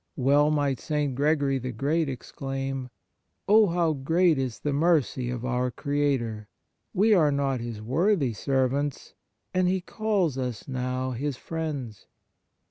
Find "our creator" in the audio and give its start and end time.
5.45-6.47